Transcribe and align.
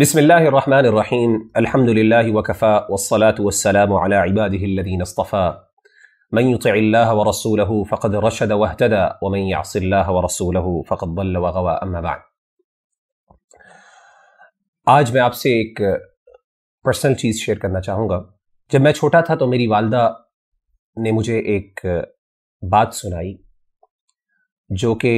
بسم 0.00 0.18
اللہ 0.18 0.46
الرحمن 0.48 0.86
الرحیم 0.86 1.32
الحمد 1.54 1.88
للہ 1.88 2.28
وکفا 2.34 2.68
والصلاة 2.90 3.34
والسلام 3.38 3.92
على 3.92 4.14
عباده 4.14 4.68
الذين 4.68 5.00
اصطفى 5.00 5.42
من 6.32 6.46
يطع 6.46 6.72
الله 6.74 7.14
ورسوله 7.14 7.84
فقد 7.90 8.14
رشد 8.14 8.52
واهتدى 8.52 9.02
ومن 9.22 9.38
يعص 9.38 9.76
الله 9.76 10.10
ورسوله 10.10 10.72
فقد 10.88 11.08
ضل 11.08 11.36
وغوى 11.36 11.74
اما 11.82 12.00
بعد 12.00 12.24
آج 14.86 15.12
میں 15.12 15.20
آپ 15.20 15.34
سے 15.34 15.52
ایک 15.58 15.82
پرسنل 16.84 17.14
چیز 17.14 17.44
شیئر 17.44 17.58
کرنا 17.58 17.80
چاہوں 17.80 18.08
گا. 18.08 18.20
جب 18.72 18.80
میں 18.80 18.92
چھوٹا 18.92 19.20
تھا 19.20 19.34
تو 19.34 19.46
میری 19.46 19.66
والدہ 19.66 20.12
نے 20.96 21.12
مجھے 21.12 21.38
ایک 21.38 21.86
بات 22.62 22.94
سنائی 22.94 23.36
جو 24.68 24.94
کہ 24.94 25.14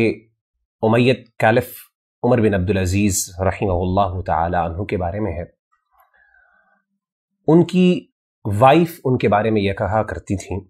امیت 0.83 1.27
کیلف 1.39 1.91
عمر 2.25 2.41
بن 2.41 2.54
عبدالعزیز 2.54 3.30
رحمہ 3.39 3.73
اللہ 3.73 4.20
تعالی 4.20 4.57
عنہ 4.57 4.85
کے 4.85 4.96
بارے 4.96 5.21
میں 5.21 5.32
ہے۔ 5.32 5.44
ان 7.46 7.64
کی 7.64 8.07
وائف 8.45 9.00
ان 9.04 9.18
کے 9.18 9.29
بارے 9.29 9.50
میں 9.50 9.62
یہ 9.62 9.72
کہا 9.72 10.03
کرتی 10.03 10.36
تھیں 10.36 10.61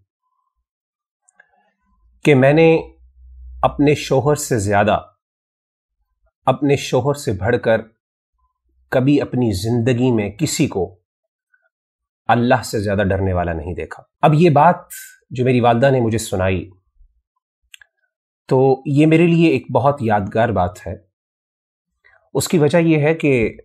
کہ 2.25 2.35
میں 2.35 2.53
نے 2.53 2.93
اپنے 3.63 3.95
شوہر 3.95 4.35
سے 4.35 4.59
زیادہ، 4.59 5.01
اپنے 6.47 6.77
شوہر 6.77 7.15
سے 7.15 7.33
بڑھ 7.33 7.57
کر 7.65 7.81
کبھی 8.89 9.21
اپنی 9.21 9.53
زندگی 9.53 10.11
میں 10.11 10.31
کسی 10.31 10.67
کو 10.67 10.99
اللہ 12.27 12.63
سے 12.63 12.81
زیادہ 12.81 13.03
ڈرنے 13.03 13.33
والا 13.33 13.53
نہیں 13.53 13.75
دیکھا۔ 13.75 14.03
اب 14.23 14.35
یہ 14.35 14.51
بات 14.51 14.77
جو 15.31 15.45
میری 15.45 15.61
والدہ 15.61 15.91
نے 15.91 16.01
مجھے 16.01 16.19
سنائی 16.19 16.71
تو 18.49 18.83
یہ 18.87 19.07
میرے 19.07 19.27
لیے 19.27 19.49
ایک 19.49 19.73
بہت 19.73 19.97
یادگار 20.01 20.49
بات 20.49 20.87
ہے۔ 20.87 21.12
اس 22.35 22.49
کی 22.49 22.59
وجہ 22.59 22.79
یہ 22.79 22.99
ہے 22.99 23.15
کہ 23.15 23.57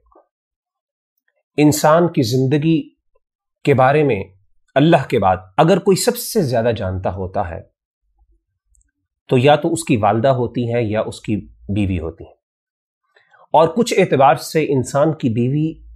انسان 1.57 2.07
کی 2.07 2.21
زندگی 2.21 2.89
کے 3.63 3.73
بارے 3.73 4.03
میں 4.03 4.23
اللہ 4.75 5.07
کے 5.09 5.19
بعد 5.19 5.37
اگر 5.57 5.79
کوئی 5.79 5.97
سب 5.97 6.17
سے 6.17 6.41
زیادہ 6.41 6.71
جانتا 6.77 7.09
ہوتا 7.09 7.49
ہے، 7.49 7.61
تو 9.27 9.37
یا 9.37 9.55
تو 9.55 9.73
اس 9.73 9.83
کی 9.83 9.97
والدہ 9.97 10.27
ہوتی 10.27 10.73
ہے 10.73 10.83
یا 10.83 11.01
اس 11.01 11.21
کی 11.21 11.35
بیوی 11.69 11.99
ہوتی 11.99 12.23
ہے 12.23 12.31
اور 13.53 13.67
کچھ 13.67 13.93
اعتبار 13.97 14.35
سے 14.35 14.63
انسان 14.63 15.13
کی 15.13 15.29
بیوی 15.29 15.87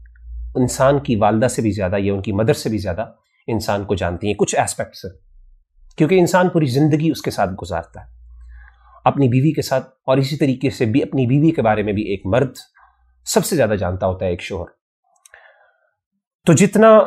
انسان 0.56 1.00
کی 1.00 1.16
والدہ 1.16 1.47
سے 1.47 1.61
بھی 1.61 1.72
زیادہ 1.72 1.95
یا 2.00 2.13
ان 2.13 2.22
کی 2.22 2.31
مدر 2.31 2.53
سے 2.53 2.69
بھی 2.69 2.78
زیادہ 2.78 3.11
انسان 3.47 3.83
کو 3.83 3.95
جانتی 3.95 4.28
ہیں، 4.28 4.33
کچھ 4.33 4.56
اسپیکٹ 4.56 4.95
سے۔ 4.95 5.08
کیونکہ 5.95 6.19
انسان 6.19 6.50
پوری 6.50 6.66
زندگی 6.66 7.11
اس 7.11 7.22
کے 7.22 7.31
ساتھ 7.31 7.52
گزارتا 7.61 8.02
ہے۔ 8.02 8.20
اپنی 9.05 9.27
بیوی 9.27 9.53
کے 9.53 9.61
ساتھ 9.61 9.89
اور 10.05 10.17
اسی 10.17 10.38
طریقے 10.38 10.69
سے 10.69 10.85
بھی 10.85 11.03
اپنی 11.03 11.27
بیوی 11.27 11.52
کے 11.52 11.61
بارے 11.61 11.83
میں 11.83 11.94
بھی 11.94 12.03
ایک 12.03 12.21
مرد 12.25 12.52
سب 13.25 13.45
سے 13.45 13.55
زیادہ 13.55 13.73
جانتا 13.80 14.07
ہوتا 14.07 14.25
ہے 14.25 14.30
ایک 14.30 14.41
شوہر۔ 14.41 14.66
تو 16.45 16.53
جتنا 16.53 16.99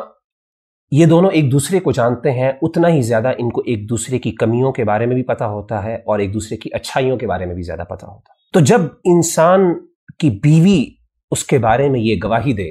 یہ 0.90 1.06
دونوں 1.06 1.30
ایک 1.30 1.52
دوسرے 1.52 1.80
کو 1.80 1.92
جانتے 1.92 2.30
ہیں، 2.30 2.52
اتنا 2.62 2.88
ہی 2.88 3.02
زیادہ 3.02 3.28
ان 3.38 3.50
کو 3.50 3.60
ایک 3.60 3.90
دوسرے 3.90 4.18
کی 4.18 4.32
کمیوں 4.32 4.72
کے 4.72 4.84
بارے 4.84 5.06
میں 5.06 5.14
بھی 5.14 5.22
پتا 5.22 5.46
ہوتا 5.46 5.84
ہے 5.84 5.94
اور 5.94 6.18
ایک 6.18 6.34
دوسرے 6.34 6.56
کی 6.56 6.70
اچھائیوں 6.72 7.16
کے 7.16 7.26
بارے 7.26 7.46
میں 7.46 7.54
بھی 7.54 7.62
زیادہ 7.62 7.84
پتا 7.84 8.06
ہوتا 8.06 8.32
ہے۔ 8.32 8.50
تو 8.52 8.60
جب 8.60 8.80
انسان 9.04 9.60
کی 10.18 10.30
بیوی 10.30 10.84
اس 11.30 11.44
کے 11.44 11.58
بارے 11.58 11.88
میں 11.88 12.00
یہ 12.00 12.16
گواہی 12.24 12.52
دے 12.52 12.70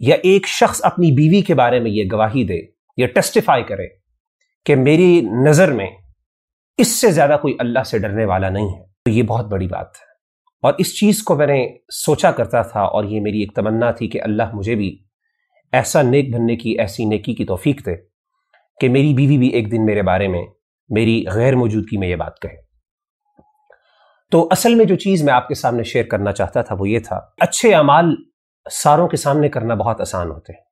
یا 0.00 0.16
ایک 0.22 0.46
شخص 0.46 0.80
اپنی 0.84 1.12
بیوی 1.12 1.40
کے 1.40 1.54
بارے 1.54 1.80
میں 1.80 1.90
یہ 1.90 2.04
گواہی 2.12 2.44
دے 2.44 2.60
یا 2.96 3.06
ٹیسٹیفائی 3.06 3.62
کرے 3.62 3.86
کہ 4.66 4.76
میری 4.76 5.20
نظر 5.20 5.72
میں 5.72 5.90
اس 6.76 7.00
سے 7.00 7.10
زیادہ 7.10 7.36
کوئی 7.42 7.56
اللہ 7.58 7.82
سے 7.82 7.98
ڈرنے 7.98 8.24
والا 8.24 8.48
نہیں 8.48 8.68
ہے۔ 8.68 8.84
تو 9.04 9.10
یہ 9.10 9.22
بہت 9.22 9.46
بڑی 9.46 9.68
بات 9.68 9.86
ہے۔ 9.86 10.12
اور 10.62 10.72
اس 10.78 10.98
چیز 10.98 11.22
کو 11.22 11.34
میں 11.34 11.46
نے 11.46 11.68
سوچا 11.92 12.30
کرتا 12.30 12.62
تھا 12.62 12.80
اور 12.80 13.04
یہ 13.04 13.20
میری 13.20 13.40
ایک 13.40 13.54
تمنا 13.54 13.90
تھی 13.90 14.08
کہ 14.08 14.22
اللہ 14.22 14.42
مجھے 14.52 14.74
بھی 14.74 15.04
ایسا 15.72 16.02
نیک 16.02 16.34
بننے 16.34 16.56
کی، 16.56 16.70
ایسی 16.78 17.04
نیکی 17.04 17.34
کی 17.34 17.44
توفیق 17.44 17.86
دے 17.86 17.96
کہ 18.80 18.88
میری 18.88 19.14
بیوی 19.14 19.38
بھی 19.38 19.48
ایک 19.48 19.72
دن 19.72 19.84
میرے 19.84 20.02
بارے 20.02 20.28
میں 20.28 20.46
میری 20.88 21.24
غیر 21.32 21.56
موجودگی 21.56 21.96
میں 21.96 22.08
یہ 22.08 22.16
بات 22.16 22.40
کہے۔ 22.40 22.56
تو 24.30 24.48
اصل 24.50 24.74
میں 24.74 24.84
جو 24.84 24.96
چیز 24.96 25.22
میں 25.22 25.32
آپ 25.32 25.48
کے 25.48 25.54
سامنے 25.54 25.82
شیئر 25.82 26.04
کرنا 26.04 26.32
چاہتا 26.32 26.62
تھا 26.62 26.74
وہ 26.78 26.88
یہ 26.88 26.98
تھا۔ 26.98 27.20
اچھے 27.40 27.74
اعمال 27.74 28.14
ساروں 28.70 29.08
کے 29.08 29.16
سامنے 29.16 29.48
کرنا 29.48 29.74
بہت 29.74 30.00
آسان 30.00 30.30
ہوتے 30.30 30.52
ہیں۔ 30.52 30.71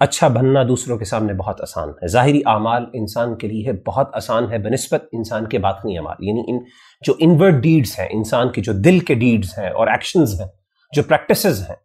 اچھا 0.00 0.28
بننا 0.28 0.62
دوسروں 0.68 0.98
کے 0.98 1.04
سامنے 1.04 1.32
بہت 1.32 1.60
آسان 1.60 1.88
ہے۔ 1.88 2.06
ظاہری 2.06 2.40
اعمال 2.46 2.84
انسان 2.92 3.36
کے 3.36 3.48
لیے 3.48 3.72
بہت 3.86 4.08
آسان 4.12 4.52
ہے، 4.52 4.58
بنسبت 4.58 5.04
انسان 5.12 5.48
کے 5.48 5.58
باطنی 5.58 5.98
اعمال۔ 5.98 6.16
یعنی 6.20 6.40
ان 6.48 6.58
جو 7.06 7.14
انورڈ 7.18 7.62
ڈیڈز 7.62 7.98
ہیں، 7.98 8.08
انسان 8.10 8.52
کے 8.52 8.60
جو 8.60 8.72
دل 8.72 8.98
کے 8.98 9.14
ڈیڈز 9.14 9.58
ہیں 9.58 9.70
اور 9.70 9.86
ایکشنز 9.86 10.40
ہیں، 10.40 10.48
جو 10.96 11.02
پریکٹسز 11.02 11.60
ہیں، 11.60 11.76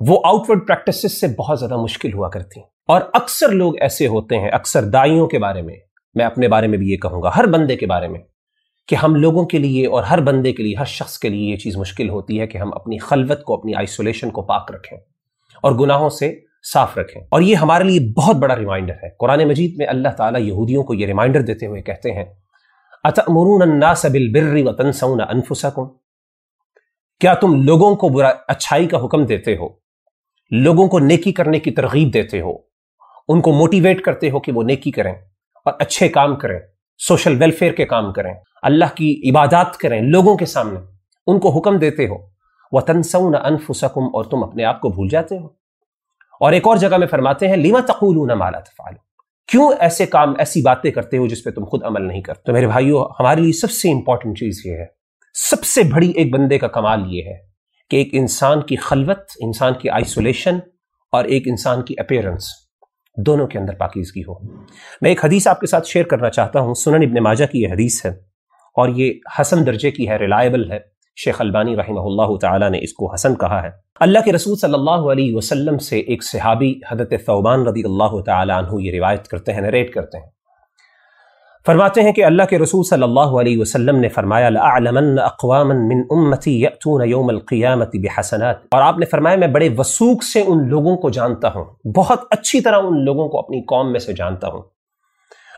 وہ 0.00 0.20
آؤٹ 0.24 0.50
ورڈ 0.50 0.66
پریکٹسز 0.66 1.20
سے 1.20 1.26
بہت 1.38 1.58
زیادہ 1.58 1.76
مشکل 1.76 2.12
ہوا 2.12 2.28
کرتی 2.28 2.60
ہیں۔ 2.60 2.66
اور 2.86 3.00
اکثر 3.12 3.48
لوگ 3.48 3.72
ایسے 3.80 4.06
ہوتے 4.06 4.38
ہیں، 4.38 4.48
اکثر 4.48 4.82
دائیوں 4.82 5.26
کے 5.26 5.38
بارے 5.38 5.62
میں 5.62 5.76
میں 6.14 6.24
اپنے 6.24 6.48
بارے 6.48 6.66
میں 6.66 6.78
بھی 6.78 6.90
یہ 6.90 6.96
کہوں 6.96 7.22
گا، 7.22 7.30
ہر 7.36 7.46
بندے 7.46 7.76
کے 7.76 7.86
بارے 7.86 8.08
میں، 8.08 8.20
کہ 8.88 8.94
ہم 8.94 9.14
لوگوں 9.14 9.44
کے 9.44 9.58
لیے 9.58 9.86
اور 9.86 10.02
ہر 10.02 10.20
بندے 10.20 10.52
کے 10.52 10.62
لیے، 10.62 10.76
ہر 10.76 10.84
شخص 10.84 11.18
کے 11.18 11.28
لیے 11.28 11.50
یہ 11.50 11.56
چیز 11.56 11.76
مشکل 11.76 12.08
ہوتی 12.08 12.40
ہے 12.40 12.46
کہ 12.46 12.58
ہم 12.58 12.74
اپنی 12.74 12.98
خلوت 12.98 13.42
کو، 13.42 13.54
اپنی 13.54 13.74
آئسولیشن 13.74 14.30
کو 14.30 14.42
پاک 14.42 14.72
رکھیں۔ 14.72 14.98
اور 15.62 15.72
گناہوں 15.72 16.10
سے 16.10 16.51
صاف 16.72 16.98
رکھیں۔ 16.98 17.22
اور 17.30 17.40
یہ 17.40 17.54
ہمارے 17.54 17.84
لیے 17.84 18.12
بہت 18.16 18.36
بڑا 18.36 18.56
ریمائنڈر 18.56 18.94
ہے۔ 19.02 19.08
قرآن 19.18 19.48
مجید 19.48 19.74
میں 19.78 19.86
اللہ 19.86 20.08
تعالیٰ 20.08 20.40
یہودیوں 20.40 20.82
کو 20.82 20.94
یہ 20.94 21.06
ریمائنڈر 21.06 21.42
دیتے 21.42 21.66
ہوئے 21.66 21.82
کہتے 21.82 22.12
ہیں 22.12 22.24
الناس 23.04 24.04
بالبر 24.04 24.68
وتنسون 24.68 25.20
انفسکم؟ 25.20 25.84
کیا 27.20 27.34
تم 27.34 27.62
لوگوں 27.62 27.96
کو 27.96 28.08
برا 28.08 28.32
اچھائی 28.48 28.86
کا 28.86 29.04
حکم 29.04 29.24
دیتے 29.24 29.56
ہو؟ 29.56 29.68
لوگوں 30.50 30.88
کو 30.88 30.98
نیکی 30.98 31.32
کرنے 31.32 31.58
کی 31.58 31.70
ترغیب 31.70 32.14
دیتے 32.14 32.40
ہو؟ 32.40 32.52
ان 33.28 33.40
کو 33.40 33.52
موٹیویٹ 33.52 34.00
کرتے 34.00 34.30
ہو 34.30 34.40
کہ 34.40 34.52
وہ 34.52 34.62
نیکی 34.62 34.90
کریں 34.90 35.14
اور 35.64 35.72
اچھے 35.78 36.08
کام 36.08 36.36
کریں 36.36 36.58
سوشل 37.08 37.36
ویلفیئر 37.40 37.72
کے 37.72 37.84
کام 37.84 38.12
کریں، 38.12 38.34
اللہ 38.62 38.84
کی 38.94 39.30
عبادات 39.30 39.76
کریں 39.76 40.00
لوگوں 40.00 40.36
کے 40.36 40.46
سامنے؟ 40.46 40.80
ان 41.26 41.40
کو 41.40 41.58
حکم 41.58 41.78
دیتے 41.78 42.08
ہو 42.08 42.16
وہ 42.72 42.80
تنسون 42.80 43.34
انفسکم 43.44 44.04
اور 44.04 44.24
تم 44.24 44.44
اپنے 44.44 44.64
آپ 44.64 44.80
کو 44.80 44.88
بھول 44.88 45.08
جاتے 45.08 45.38
ہو؟ 45.38 45.61
اور 46.42 46.52
ایک 46.52 46.66
اور 46.66 46.76
جگہ 46.76 46.96
میں 46.96 47.06
فرماتے 47.06 47.48
ہیں 47.48 47.56
لیما 47.56 47.80
تقولون 47.80 48.38
ما 48.38 48.50
لا 48.50 48.60
تفعلون؟ 48.60 48.98
کیوں 49.48 49.72
ایسے 49.78 50.06
کام، 50.06 50.34
ایسی 50.38 50.62
باتیں 50.62 50.90
کرتے 50.90 51.16
ہو 51.16 51.26
جس 51.26 51.44
پہ 51.44 51.50
تم 51.50 51.64
خود 51.64 51.84
عمل 51.84 52.08
نہیں 52.08 52.22
کرتے؟ 52.22 52.42
تو 52.42 52.52
میرے 52.52 52.66
بھائیو، 52.66 53.06
ہمارے 53.06 53.40
لیے 53.40 53.52
سب 53.52 53.70
سے 53.70 53.92
امپورٹنٹ 53.92 54.38
چیز 54.38 54.62
یہ 54.64 54.72
ہے، 54.72 54.86
سب 55.34 55.64
سے 55.64 55.82
بڑی 55.82 56.10
ایک 56.10 56.34
بندے 56.34 56.58
کا 56.58 56.68
کمال 56.68 57.00
یہ 57.06 57.22
ہے 57.22 57.36
کہ 57.90 57.96
ایک 57.96 58.08
انسان 58.12 58.62
کی 58.62 58.76
خلوت، 58.76 59.18
انسان 59.40 59.72
کی 59.74 59.90
آئسولیشن 59.90 60.58
اور 61.12 61.24
ایک 61.24 61.42
انسان 61.46 61.82
کی 61.82 61.94
اپیرنس 61.98 62.44
دونوں 63.16 63.46
کے 63.46 63.58
اندر 63.58 63.74
پاکیزگی 63.74 64.22
ہو۔ 64.22 64.38
میں 65.00 65.10
ایک 65.10 65.24
حدیث 65.24 65.46
آپ 65.46 65.60
کے 65.60 65.66
ساتھ 65.66 65.88
شیئر 65.88 66.04
کرنا 66.04 66.30
چاہتا 66.30 66.60
ہوں۔ 66.60 66.74
سنن 66.74 67.02
ابن 67.02 67.22
ماجہ 67.22 67.44
کی 67.52 67.62
یہ 67.62 67.68
حدیث 67.68 68.06
ہے 68.06 68.10
اور 68.76 68.88
یہ 68.88 69.12
حسن 69.40 69.66
درجے 69.66 69.90
کی 69.90 70.08
ہے 70.08 70.16
ریلائبل 70.16 70.72
ہے۔ 70.72 70.91
شیخ 71.16 71.40
البانی 71.40 71.76
رحمہ 71.76 72.00
اللہ 72.00 72.36
تعالیٰ 72.36 72.70
نے 72.70 72.78
اس 72.78 72.92
کو 72.92 73.12
حسن 73.12 73.34
کہا 73.34 73.62
ہے۔ 73.62 73.70
اللہ 74.00 74.18
کے 74.24 74.32
رسول 74.32 74.56
صلی 74.56 74.74
اللہ 74.74 74.90
علیہ 74.90 75.36
وسلم 75.36 75.78
سے 75.78 75.98
ایک 75.98 76.24
صحابی 76.24 76.74
حضرت 76.90 77.10
ثوبان 77.10 77.66
رضی 77.66 77.82
اللہ 77.84 78.20
تعالیٰ 78.26 78.58
عنہ 78.58 78.80
یہ 78.80 78.92
روایت 78.92 79.28
کرتے 79.28 79.52
ہیں، 79.52 79.60
نریٹ 79.60 79.94
کرتے 79.94 80.18
ہیں۔ 80.18 80.30
فرماتے 81.66 82.02
ہیں 82.02 82.12
کہ 82.12 82.24
اللہ 82.24 82.42
کے 82.50 82.58
رسول 82.58 82.84
صلی 82.84 83.02
اللہ 83.02 83.20
علیہ 83.20 83.58
وسلم 83.58 83.96
نے 83.96 84.08
فرمایا، 84.08 84.48
لَأَعْلَمَنَّ 84.48 85.20
أَقْوَامًا 85.20 85.80
مِّنْ 85.80 86.04
أُمَّتِي 86.04 86.62
يَأْتُونَ 86.62 87.04
يَوْمَ 87.04 87.32
الْقِيَامَةِ 87.32 87.98
بِحَسَنَاتِ۔ 87.98 88.66
اور 88.70 88.82
آپ 88.82 88.98
نے 88.98 89.06
فرمایا، 89.06 89.36
میں 89.36 89.48
بڑے 89.48 89.68
وسوق 89.78 90.22
سے 90.22 90.42
ان 90.46 90.68
لوگوں 90.68 90.96
کو 90.96 91.10
جانتا 91.10 91.48
ہوں۔ 91.48 91.88
بہت 91.96 92.20
اچھی 92.30 92.60
طرح 92.60 92.78
ان 92.78 93.04
لوگوں 93.04 93.28
کو 93.28 93.38
اپنی 93.38 93.62
قوم 93.62 93.92
میں 93.92 94.00
سے 94.00 94.12
جانتا 94.12 94.48
ہوں۔ 94.48 94.62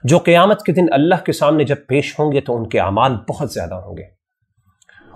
جو 0.04 0.19
قیامت 0.19 0.62
کے 0.62 0.72
دن 0.72 0.86
اللہ 0.92 1.25
کے 1.25 1.32
سامنے 1.32 1.65
جب 1.65 1.76
پیش 1.88 2.19
ہوں 2.19 2.32
گے 2.32 2.41
تو 2.41 2.56
ان 2.56 2.69
کے 2.69 2.81
اعمال 2.81 3.16
بہت 3.28 3.53
زیادہ 3.53 3.75
ہوں 3.75 3.97
گے۔ 3.97 4.14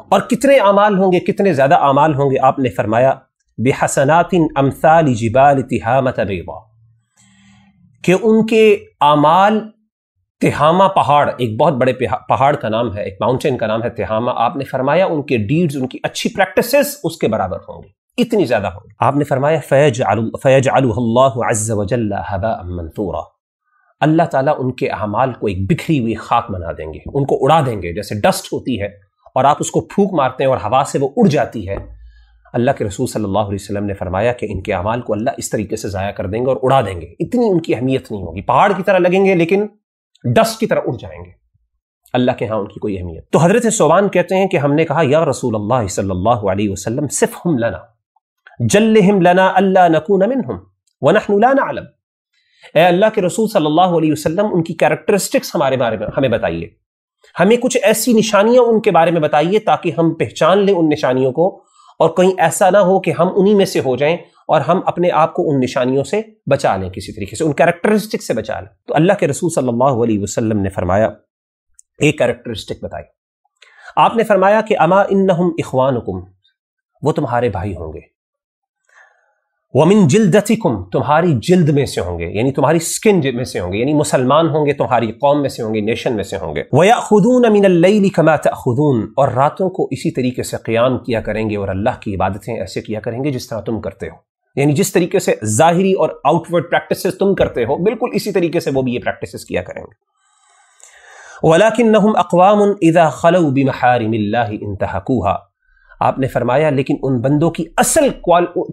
اور 0.08 0.20
کتنے 0.20 0.58
اعمال 0.58 0.98
ہوں 0.98 1.12
گے، 1.12 1.20
کتنے 1.20 1.52
زیادہ 1.52 1.74
اعمال 1.74 2.14
ہوں 2.14 2.30
گے، 2.30 2.36
آپ 2.42 2.58
نے 2.58 2.68
فرمایا 2.68 3.12
بے 3.58 3.70
حسنات 3.82 4.34
امثال 4.56 5.14
جبال 5.14 5.62
تہامت 5.62 6.20
بیضا 6.20 6.58
کہ 8.04 8.14
ان 8.22 8.46
کے 8.46 8.76
اعمال 9.00 9.60
تہامہ 10.40 10.84
پہاڑ، 10.84 11.30
ایک 11.36 11.60
بہت 11.60 11.72
بڑے 11.72 11.92
پہاڑ 12.28 12.54
کا 12.56 12.68
نام 12.68 12.96
ہے، 12.96 13.02
ایک 13.04 13.16
ماؤنٹین 13.20 13.56
کا 13.56 13.66
نام 13.66 13.82
ہے 13.82 13.90
تہامہ، 13.90 14.30
آپ 14.36 14.56
نے 14.56 14.64
فرمایا 14.64 15.06
ان 15.06 15.22
کے 15.22 15.36
ڈیڈز 15.36 15.76
ان 15.76 15.88
کی 15.88 15.98
اچھی 16.02 16.30
پریکٹسز 16.34 16.96
اس 17.04 17.16
کے 17.16 17.28
برابر 17.28 17.58
ہوں 17.68 17.82
گے، 17.82 18.22
اتنی 18.22 18.44
زیادہ 18.44 18.66
ہوں 18.66 18.80
گے۔ 18.84 18.94
آپ 18.98 19.16
نے 19.16 19.24
فرمایا 19.24 19.58
فیج 19.68 20.02
فیج 20.42 20.68
اللہ 20.68 21.42
عز 21.50 21.70
وجل 21.70 22.12
منثورا۔ 22.64 23.20
اللہ 24.00 24.22
تعالیٰ 24.22 24.54
ان 24.58 24.72
کے 24.72 24.88
اعمال 24.88 25.32
کو 25.32 25.46
ایک 25.46 25.58
بکھری 25.72 25.98
ہوئی 26.00 26.14
خاک 26.14 26.50
بنا 26.50 26.72
دیں 26.78 26.92
گے، 26.94 26.98
ان 27.14 27.26
کو 27.26 27.38
اڑا 27.40 27.60
دیں 27.66 27.82
گے، 27.82 27.92
جیسے 27.94 28.14
ڈسٹ 28.20 28.46
ہوتی 28.46 28.82
ہے۔ 28.82 29.07
اور 29.34 29.44
آپ 29.44 29.56
اس 29.60 29.70
کو 29.70 29.80
پھونک 29.80 30.12
مارتے 30.12 30.44
ہیں 30.44 30.50
اور 30.50 30.58
ہوا 30.58 30.82
سے 30.86 30.98
وہ 30.98 31.08
اڑ 31.16 31.28
جاتی 31.28 31.68
ہے۔ 31.68 31.76
اللہ 32.52 32.70
کے 32.78 32.84
رسول 32.84 33.06
صلی 33.06 33.24
اللہ 33.24 33.38
علیہ 33.38 33.58
وسلم 33.60 33.84
نے 33.84 33.94
فرمایا 33.94 34.32
کہ 34.32 34.46
ان 34.50 34.62
کے 34.62 34.74
اعمال 34.74 35.00
کو 35.00 35.12
اللہ 35.12 35.30
اس 35.36 35.50
طریقے 35.50 35.76
سے 35.76 35.88
ضائع 35.88 36.10
کر 36.10 36.26
دیں 36.26 36.40
گے 36.40 36.46
اور 36.46 36.56
اڑا 36.62 36.80
دیں 36.80 37.00
گے۔ 37.00 37.06
اتنی 37.20 37.48
ان 37.48 37.60
کی 37.60 37.74
اہمیت 37.74 38.12
نہیں 38.12 38.22
ہوگی۔ 38.22 38.40
پہاڑ 38.40 38.72
کی 38.76 38.82
طرح 38.82 38.98
لگیں 38.98 39.24
گے 39.24 39.34
لیکن 39.34 39.66
ڈسٹ 40.34 40.60
کی 40.60 40.66
طرح 40.66 40.80
اڑ 40.86 40.96
جائیں 41.00 41.24
گے۔ 41.24 41.30
اللہ 42.12 42.32
کے 42.38 42.46
ہاں 42.46 42.56
ان 42.56 42.68
کی 42.68 42.80
کوئی 42.80 42.98
اہمیت۔ 42.98 43.30
تو 43.30 43.38
حضرت 43.38 43.72
صوبان 43.72 44.08
کہتے 44.08 44.36
ہیں 44.36 44.48
کہ 44.48 44.56
ہم 44.56 44.72
نے 44.72 44.84
کہا، 44.84 45.00
یا 45.04 45.24
رسول 45.24 45.54
اللہ 45.54 45.88
صلی 45.88 46.10
اللہ 46.10 46.50
علیہ 46.50 46.70
وسلم 46.70 47.08
صرف 47.08 47.46
ہم 47.46 47.58
لنا، 47.58 47.78
جلہم 48.60 49.22
لنا 49.22 49.52
اللہ 49.54 49.88
نکون 49.88 50.28
منہم 50.28 50.56
ونحن 51.00 51.40
لا 51.40 51.52
نعلم۔ 51.52 51.84
اے 52.74 52.84
اللہ 52.84 53.06
کے 53.14 53.22
رسول 53.22 53.48
صلی 53.48 53.66
اللہ 53.66 53.80
علیہ 53.80 54.12
وسلم، 54.12 54.46
ان 54.52 54.62
کی 54.62 54.74
کیریکٹرسٹکس 54.74 55.54
ہمارے 55.54 55.76
بارے 55.76 55.96
میں 55.96 56.06
ہمیں 56.16 56.28
بتائیے۔ 56.28 56.87
ہمیں 57.40 57.56
کچھ 57.56 57.78
ایسی 57.82 58.12
نشانیاں 58.12 58.62
ان 58.62 58.80
کے 58.80 58.90
بارے 58.90 59.10
میں 59.10 59.20
بتائیے 59.20 59.58
تاکہ 59.58 59.92
ہم 59.98 60.14
پہچان 60.14 60.58
لیں 60.58 60.74
ان 60.74 60.88
نشانیوں 60.88 61.32
کو 61.32 61.62
اور 61.98 62.10
کہیں 62.10 62.32
ایسا 62.38 62.70
نہ 62.70 62.78
ہو 62.78 63.00
کہ 63.00 63.12
ہم 63.18 63.28
انہی 63.36 63.54
میں 63.54 63.64
سے 63.64 63.80
ہو 63.80 63.96
جائیں 63.96 64.16
اور 64.48 64.60
ہم 64.60 64.80
اپنے 64.86 65.10
آپ 65.10 65.34
کو 65.34 65.50
ان 65.50 65.60
نشانیوں 65.60 66.04
سے 66.04 66.22
بچا 66.50 66.76
لیں 66.76 66.90
کسی 66.90 67.12
طریقے 67.12 67.36
سے، 67.36 67.44
ان 67.44 67.52
کیریکٹرسٹک 67.52 68.22
سے 68.22 68.34
بچا 68.34 68.60
لیں۔ 68.60 68.68
تو 68.86 68.94
اللہ 68.94 69.12
کے 69.12 69.28
رسول 69.28 69.50
صلی 69.50 69.68
اللہ 69.68 70.04
علیہ 70.04 70.22
وسلم 70.22 70.60
نے 70.60 70.68
فرمایا، 70.68 71.06
ایک 71.98 72.18
کیریکٹرسٹک 72.18 72.84
بتائی۔ 72.84 73.04
آپ 73.96 74.16
نے 74.16 74.24
فرمایا 74.24 74.60
کہ 74.60 74.78
اما 74.78 75.00
انہم 75.00 75.50
اخوانکم، 75.58 76.30
وہ 77.02 77.12
تمہارے 77.12 77.48
بھائی 77.48 77.72
ہوں 77.72 77.92
گے۔ 77.92 78.17
ومن 79.74 80.08
جلدتکم 80.08 80.84
تمہاری 80.84 81.34
جلد 81.42 81.68
میں 81.68 81.86
سے 81.86 82.00
ہوں 82.00 82.18
گے 82.18 82.24
یعنی 82.24 82.52
تمہاری 82.52 82.78
سکن 82.78 83.20
جی- 83.20 83.34
میں 83.34 83.44
سے 83.44 83.60
ہوں 83.60 83.72
گے 83.72 83.78
یعنی 83.78 83.94
مسلمان 83.94 84.48
ہوں 84.48 84.66
گے، 84.66 84.72
تمہاری 84.72 85.12
قوم 85.12 85.40
میں 85.40 85.48
سے 85.48 85.62
ہوں 85.62 85.74
گے 85.74 85.80
نیشن 85.80 86.16
میں 86.16 86.24
سے 86.24 86.36
ہوں 86.36 86.54
گے۔ 86.54 86.62
وَيَأْخُذُونَ 86.72 87.46
مِنَ 87.46 87.64
اللَّيْلِ 87.64 88.08
كَمَا 88.14 88.36
تَأْخُذُونَ، 88.36 89.04
اور 89.16 89.28
راتوں 89.28 89.70
کو 89.70 89.88
اسی 89.90 90.10
طریقے 90.10 90.42
سے 90.42 90.56
قیام 90.64 90.98
کیا 90.98 91.20
کریں 91.20 91.50
گے 91.50 91.56
اور 91.56 91.68
اللہ 91.68 91.90
کی 92.00 92.14
عبادتیں 92.14 92.60
ایسے 92.60 92.80
کیا 92.80 93.00
کریں 93.00 93.24
گے 93.24 93.30
جس 93.30 93.48
طرح 93.48 93.60
تم 93.60 93.80
کرتے 93.80 94.06
ہو۔ 94.06 94.14
یعنی 94.56 94.72
جس 94.72 94.92
طریقے 94.92 95.18
سے 95.18 95.34
ظاہری 95.44 95.92
اور 95.92 96.08
آؤٹ 96.24 96.42
ورڈ 96.50 96.70
پریکٹسز 96.70 97.18
تم 97.18 97.34
کرتے 97.34 97.64
ہو، 97.64 97.76
بالکل 97.76 98.08
اسی 98.12 98.32
طریقے 98.32 98.60
سے 98.60 98.70
وہ 98.74 98.82
بھی 98.82 98.94
یہ 98.94 98.98
پریکٹسز 98.98 99.44
کیا 99.44 99.62
کریں 99.62 99.82
گے۔ 99.82 100.18
وَلَكِنَّهُمْ 101.42 102.18
أَقْوَامٌ 102.18 102.68
إِذَا 102.68 103.08
خَلَوْا 103.08 103.48
بِمَحَارِمِ 103.48 104.16
اللَّهِ 104.16 104.58
انْتَحَقُوهَا 104.60 105.47
آپ 106.00 106.18
نے 106.18 106.26
فرمایا، 106.28 106.70
لیکن 106.70 106.96
ان 107.02 107.20
بندوں 107.20 107.50
کی 107.50 107.64
اصل 107.76 108.08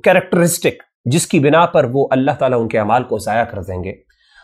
کیریکٹرسٹک 0.03 0.83
جس 1.05 1.27
کی 1.27 1.39
بنا 1.39 1.65
پر 1.65 1.85
وہ 1.93 2.07
اللہ 2.11 2.31
تعالیٰ 2.39 2.59
ان 2.61 2.67
کے 2.67 2.79
اعمال 2.79 3.03
کو 3.03 3.17
ضائع 3.19 3.43
کر 3.43 3.61
دیں 3.61 3.83
گے، 3.83 3.93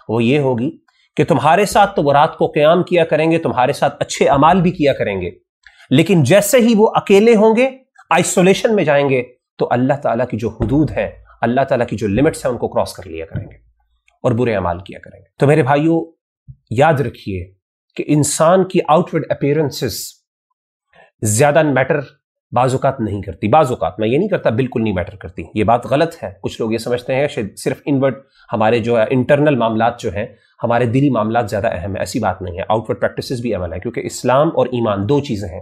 وہ 0.09 0.23
یہ 0.23 0.39
ہوگی 0.39 0.69
کہ 1.17 1.23
تمہارے 1.25 1.65
ساتھ 1.65 1.95
تو 1.95 2.03
وہ 2.03 2.13
رات 2.13 2.37
کو 2.37 2.47
قیام 2.47 2.83
کیا 2.83 3.05
کریں 3.05 3.29
گے، 3.31 3.37
تمہارے 3.39 3.73
ساتھ 3.73 3.95
اچھے 3.99 4.27
اعمال 4.29 4.61
بھی 4.61 4.71
کیا 4.71 4.93
کریں 4.93 5.19
گے، 5.21 5.29
لیکن 5.91 6.23
جیسے 6.23 6.59
ہی 6.59 6.73
وہ 6.77 6.89
اکیلے 6.95 7.35
ہوں 7.35 7.55
گے 7.55 7.69
آئسولیشن 8.09 8.75
میں 8.75 8.83
جائیں 8.83 9.09
گے، 9.09 9.23
تو 9.59 9.67
اللہ 9.71 9.99
تعالیٰ 10.03 10.27
کی 10.27 10.37
جو 10.37 10.49
حدود 10.51 10.91
ہے 10.91 11.09
اللہ 11.41 11.61
تعالیٰ 11.69 11.87
کی 11.87 11.97
جو 11.97 12.07
لمٹس 12.07 12.45
ہیں، 12.45 12.51
ان 12.51 12.57
کو 12.57 12.67
کراس 12.67 12.93
کر 12.93 13.05
لیا 13.05 13.25
کریں 13.25 13.43
گے 13.43 13.55
اور 14.23 14.31
برے 14.31 14.55
اعمال 14.55 14.79
کیا 14.79 14.99
کریں 14.99 15.19
گے۔ 15.19 15.25
تو 15.39 15.47
میرے 15.47 15.63
بھائیوں 15.63 15.99
یاد 16.77 16.99
رکھیے 16.99 17.45
کہ 17.97 18.03
انسان 18.07 18.67
کی 18.67 18.79
آؤٹ 18.87 19.13
ورڈ 19.13 19.23
اپیرنسز 19.29 19.99
زیادہ 21.21 21.63
میٹر 21.63 21.99
بعض 22.51 22.73
اوقات 22.73 22.99
نہیں 22.99 23.21
کرتی، 23.21 23.47
بعض 23.47 23.69
اوقات 23.69 23.99
میں 23.99 24.07
یہ 24.07 24.17
نہیں 24.17 24.29
کرتا، 24.29 24.49
بالکل 24.49 24.83
نہیں 24.83 24.93
میٹر 24.93 25.15
کرتی۔ 25.15 25.43
یہ 25.55 25.63
بات 25.63 25.85
غلط 25.85 26.23
ہے۔ 26.23 26.31
کچھ 26.41 26.61
لوگ 26.61 26.71
یہ 26.71 26.77
سمجھتے 26.77 27.15
ہیں 27.15 27.27
صرف 27.57 27.81
انورٹ 27.85 28.23
ہمارے 28.53 28.79
جو 28.79 28.99
ہے 28.99 29.05
انٹرنل 29.09 29.55
معاملات 29.55 29.99
جو 29.99 30.09
ہیں، 30.13 30.25
ہمارے 30.63 30.85
دلی 30.85 31.09
معاملات 31.09 31.49
زیادہ 31.49 31.67
اہم 31.71 31.91
ہیں، 31.91 31.99
ایسی 31.99 32.19
بات 32.19 32.41
نہیں 32.41 32.57
ہے۔ 32.57 32.63
آؤٹ 32.69 32.89
ورڈ 32.89 32.99
پریکٹسز 32.99 33.41
بھی 33.41 33.55
اہم 33.55 33.73
ہے 33.73 33.79
کیونکہ 33.79 34.01
اسلام 34.03 34.47
اور 34.47 34.67
ایمان 34.67 35.09
دو 35.09 35.19
چیزیں 35.19 35.49
ہیں۔ 35.49 35.61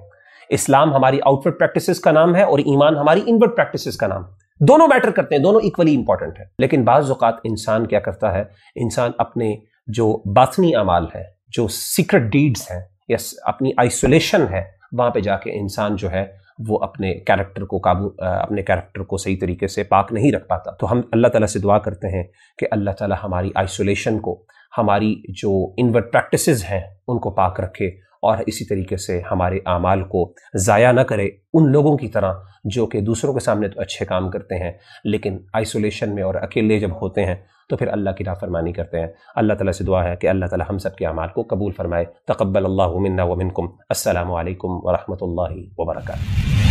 اسلام 0.50 0.94
ہماری 0.94 1.20
آؤٹ 1.26 1.48
ورڈ 1.48 1.60
پریکٹسز 1.60 2.00
کا 2.00 2.12
نام 2.12 2.36
ہے 2.36 2.44
اور 2.44 2.60
ایمان 2.60 2.98
ہماری 2.98 3.22
انورٹ 3.26 3.56
پریکٹسز 3.56 3.98
کا 3.98 4.08
نام۔ 4.08 4.22
دونوں 4.60 4.88
میٹر 4.88 5.12
کرتے 5.12 5.36
ہیں، 5.36 5.44
دونوں 5.44 5.62
اکولی 5.64 5.96
امپورٹنٹ 5.96 6.40
ہے 6.40 6.46
لیکن 6.60 6.84
بعض 6.84 7.10
اوقات 7.10 7.36
انسان 7.44 7.86
کیا 7.86 8.00
کرتا 8.00 8.34
ہے، 8.34 8.44
انسان 8.76 9.12
اپنے 9.18 9.56
جو 9.88 10.22
باطنی 10.36 10.76
اعمال 10.76 11.06
ہے 11.16 11.24
جو 11.48 11.68
سیکرٹ 11.68 12.22
ڈیڈز 12.22 12.72
ہیں، 12.72 12.82
یا 13.08 13.18
اپنی 13.44 13.72
آئسولیشن 13.78 14.42
ہے، 14.52 14.64
وہاں 14.92 15.10
پہ 15.10 15.20
جا 15.20 15.38
کے 15.38 15.60
انسان 15.60 15.96
جو 15.96 16.12
ہے 16.12 16.49
وہ 16.68 16.80
اپنے 16.82 17.14
کیریکٹر 17.14 17.64
کو 17.64 17.78
قابو 17.78 18.10
اپنے 18.18 18.62
کیریکٹر 18.62 19.02
کو 19.02 19.18
صحیح 19.18 19.38
طریقے 19.42 19.68
سے 19.68 19.84
پاک 19.84 20.14
نہیں 20.14 20.32
رکھ 20.32 20.48
پاتا۔ 20.48 20.72
تو 20.72 20.92
ہم 20.92 21.02
اللہ 21.12 21.28
تعالیٰ 21.28 21.48
سے 21.48 21.60
دعا 21.60 21.80
کرتے 21.80 22.08
ہیں 22.08 22.24
کہ 22.58 22.68
اللہ 22.72 22.92
تعالیٰ 22.92 23.18
ہماری 23.24 23.50
آئسولیشن 23.56 24.20
کو، 24.20 24.46
ہماری 24.78 25.16
جو 25.42 25.74
انورٹ 25.78 26.12
پریکٹسز 26.14 26.64
ہیں، 26.64 26.82
ان 27.08 27.20
کو 27.20 27.32
پاک 27.32 27.60
رکھے۔ 27.60 28.09
اور 28.22 28.38
اسی 28.48 28.66
طریقے 28.66 28.98
سے 28.98 29.22
ہمارے 29.32 29.60
اعمال 29.66 30.04
کو 30.04 30.34
ضائع 30.54 30.92
نہ 30.92 31.02
کرے 31.02 31.30
ان 31.54 31.72
لوگوں 31.72 31.98
کی 31.98 32.08
طرح 32.08 32.34
جو 32.64 32.86
کہ 32.86 33.02
دوسروں 33.02 33.34
کے 33.34 33.40
سامنے 33.40 33.68
تو 33.68 33.82
اچھے 33.82 34.06
کام 34.06 34.30
کرتے 34.30 34.56
ہیں، 34.56 34.72
لیکن 35.04 35.38
آئسولیشن 35.54 36.16
میں 36.16 36.24
اور 36.24 36.36
اکیلے 36.36 36.80
جب 36.80 37.02
ہوتے 37.02 37.26
ہیں 37.26 37.36
تو 37.70 37.78
پھر 37.78 37.88
اللہ 37.88 38.10
کی 38.10 38.24
نافرمانی 38.24 38.74
کرتے 38.74 39.00
ہیں۔ 39.00 39.08
اللہ 39.36 39.54
تعالیٰ 39.54 39.74
سے 39.74 39.84
دعا 39.84 40.04
ہے 40.04 40.16
کہ 40.16 40.28
اللہ 40.28 40.46
تعالیٰ 40.46 40.66
ہم 40.70 40.78
سب 40.78 40.96
کے 40.96 41.06
اعمال 41.06 41.30
کو 41.36 41.44
قبول 41.50 41.72
فرمائے۔ 41.72 42.06
تقبل 42.28 42.66
اللہ 42.66 42.88
منا 42.88 43.24
ومنکم۔ 43.24 43.66
السلام 43.90 44.32
علیکم 44.32 44.68
ورحمۃ 44.72 45.18
اللہ 45.22 45.62
وبرکاتہ۔ 45.78 46.69